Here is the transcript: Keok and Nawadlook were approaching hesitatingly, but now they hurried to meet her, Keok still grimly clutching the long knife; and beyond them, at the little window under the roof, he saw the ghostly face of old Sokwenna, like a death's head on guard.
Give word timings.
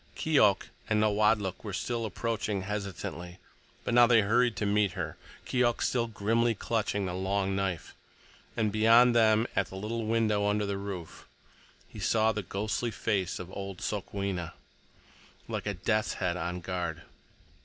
Keok 0.15 0.69
and 0.89 0.99
Nawadlook 0.99 1.63
were 1.63 1.75
approaching 2.07 2.63
hesitatingly, 2.63 3.37
but 3.83 3.93
now 3.93 4.07
they 4.07 4.21
hurried 4.21 4.55
to 4.55 4.65
meet 4.65 4.93
her, 4.93 5.15
Keok 5.45 5.79
still 5.83 6.07
grimly 6.07 6.55
clutching 6.55 7.05
the 7.05 7.13
long 7.13 7.55
knife; 7.55 7.93
and 8.57 8.71
beyond 8.71 9.15
them, 9.15 9.45
at 9.55 9.67
the 9.67 9.75
little 9.75 10.07
window 10.07 10.47
under 10.47 10.65
the 10.65 10.79
roof, 10.79 11.27
he 11.87 11.99
saw 11.99 12.31
the 12.31 12.41
ghostly 12.41 12.89
face 12.89 13.37
of 13.37 13.51
old 13.51 13.79
Sokwenna, 13.79 14.53
like 15.47 15.67
a 15.67 15.75
death's 15.75 16.13
head 16.13 16.35
on 16.35 16.61
guard. 16.61 17.03